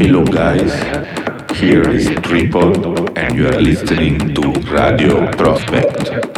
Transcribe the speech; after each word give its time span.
Hello 0.00 0.24
guys, 0.24 0.72
here 1.58 1.90
is 1.90 2.06
Tripod 2.22 3.18
and 3.18 3.36
you 3.36 3.48
are 3.48 3.60
listening 3.60 4.32
to 4.32 4.52
Radio 4.70 5.28
Prospect. 5.32 6.37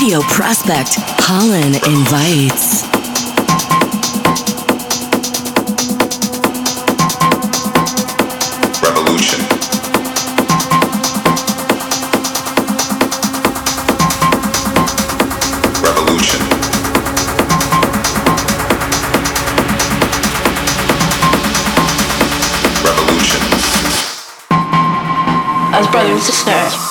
Prospect, 0.00 0.94
Holland 1.20 1.76
invites. 1.86 2.84
Revolution. 8.80 9.40
Revolution. 15.84 16.40
Revolution. 22.82 23.40
As 25.74 25.86
brothers 25.88 26.46
and 26.46 26.89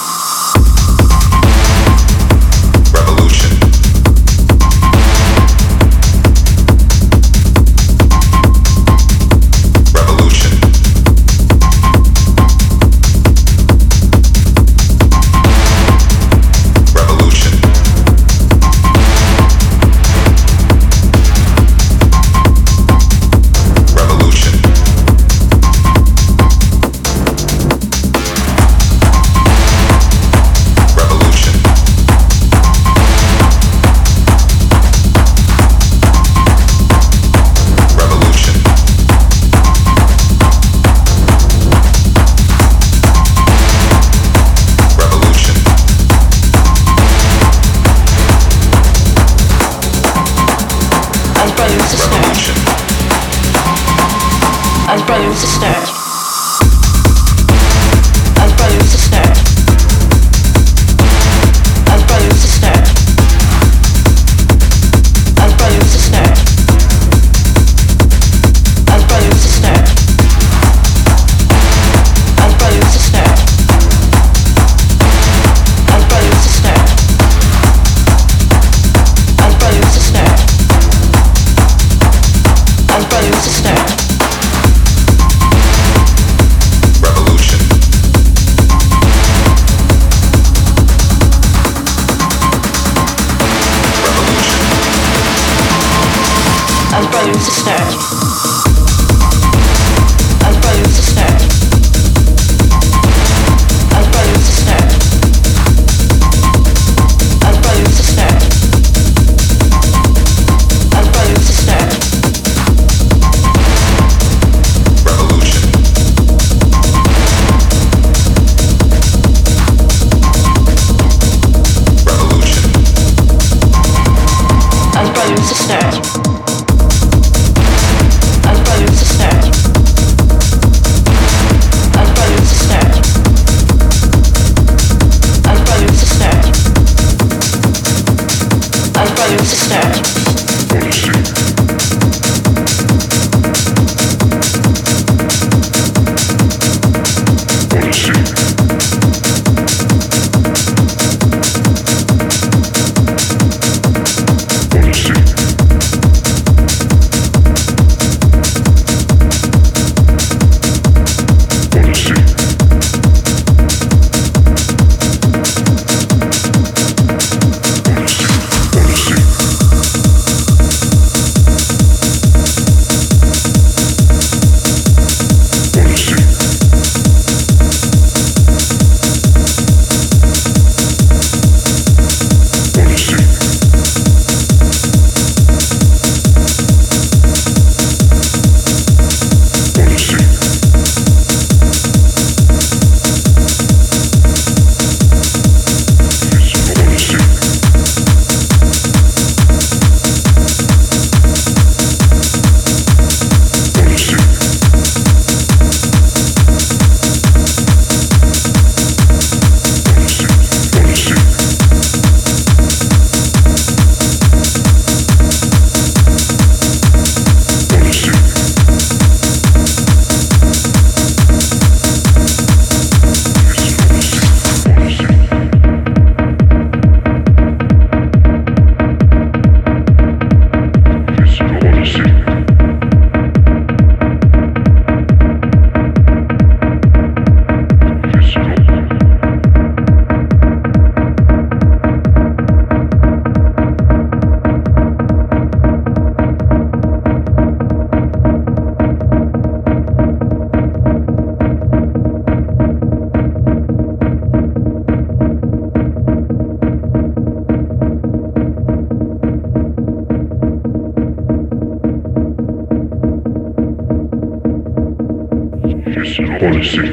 sisters. 266.62 266.89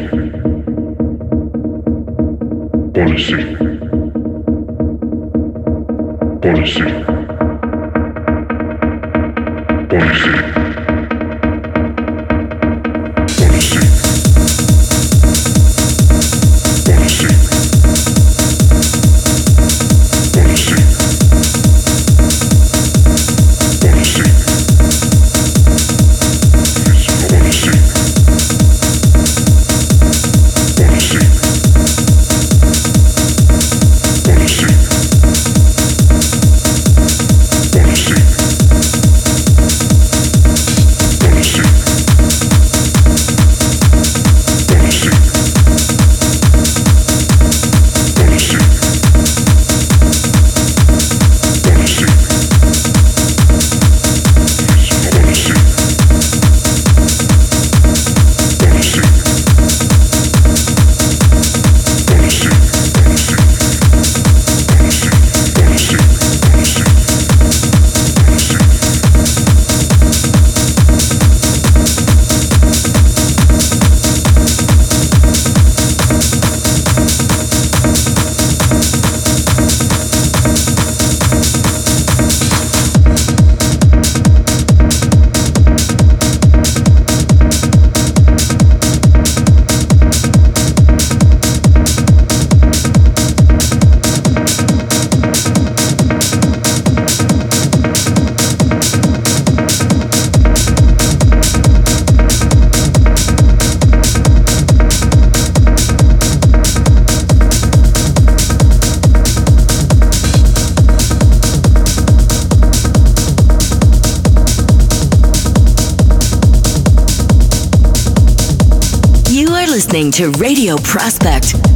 To 120.17 120.31
Radio 120.39 120.77
Prospect. 120.79 121.76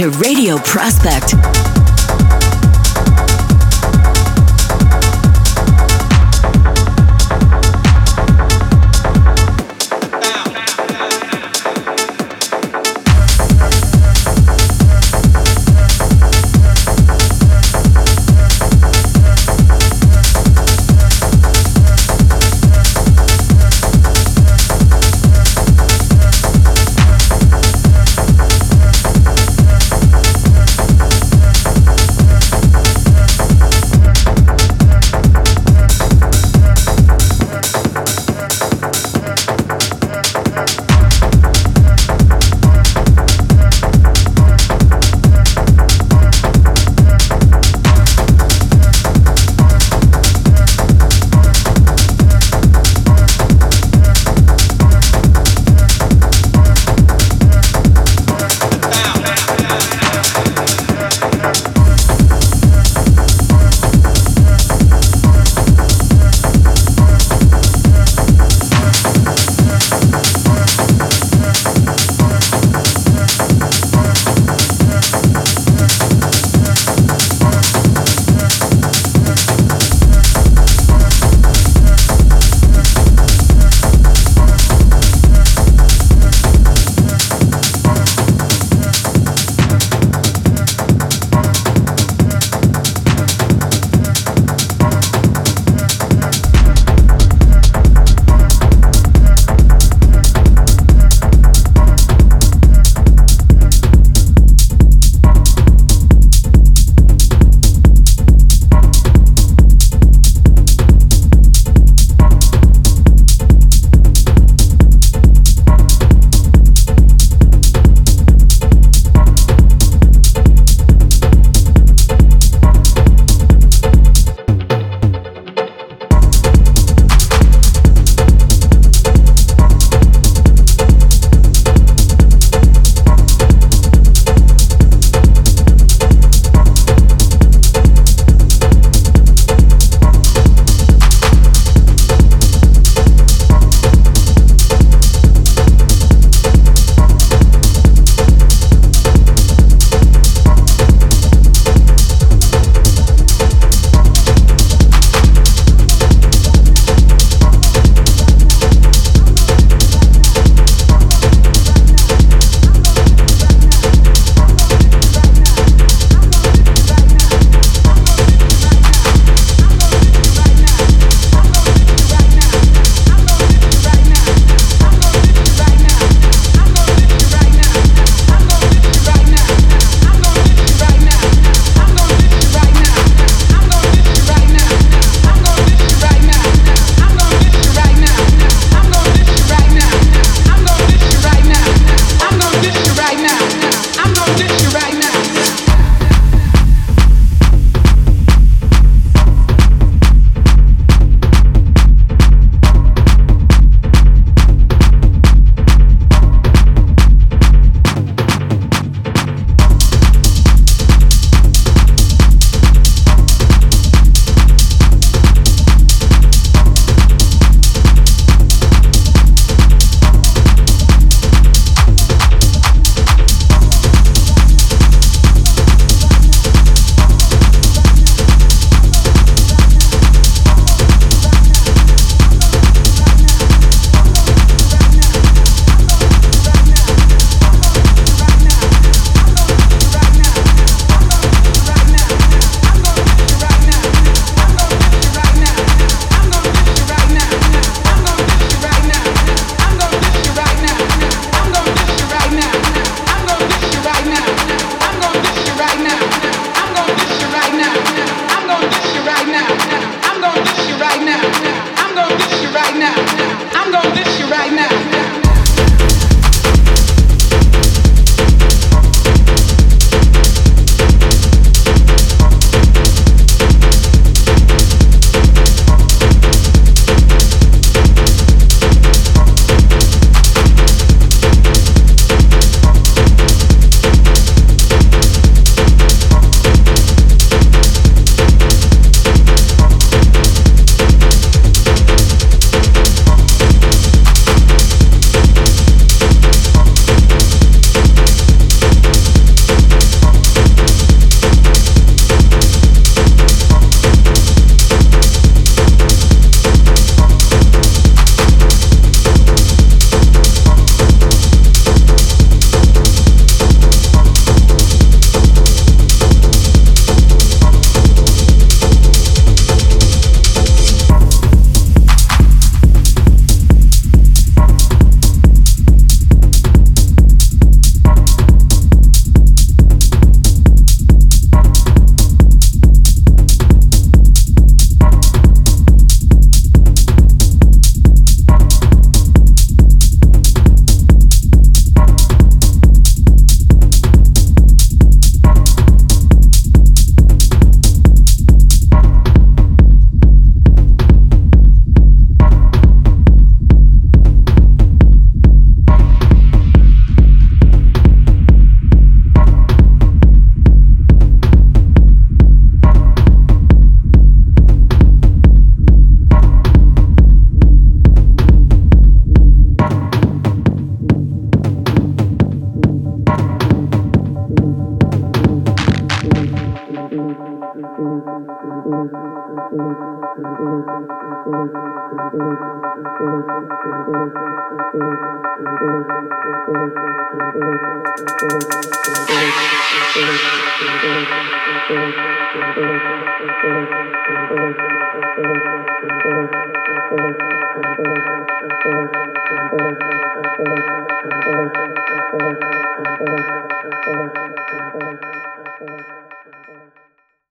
To 0.00 0.08
Radio 0.12 0.56
Prospect. 0.56 1.59